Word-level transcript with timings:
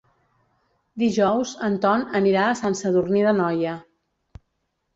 Dijous 1.03 1.51
en 1.67 1.75
Ton 1.85 2.07
anirà 2.21 2.47
a 2.47 2.57
Sant 2.63 2.81
Sadurní 2.81 3.25
d'Anoia. 3.29 3.79